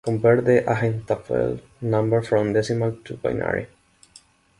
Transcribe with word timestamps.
Convert 0.03 0.45
the 0.45 0.61
ahnentafel 0.63 1.61
number 1.81 2.23
from 2.23 2.53
decimal 2.53 2.91
to 3.05 3.17
binary. 3.17 3.67